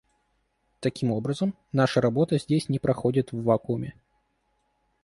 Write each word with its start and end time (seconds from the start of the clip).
Таким 0.79 1.11
образом, 1.11 1.53
наша 1.73 2.01
работа 2.01 2.39
здесь 2.39 2.69
не 2.69 2.79
проходит 2.79 3.31
в 3.31 3.43
вакууме. 3.43 3.93